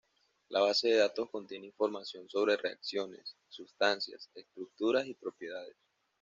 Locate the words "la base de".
0.49-0.95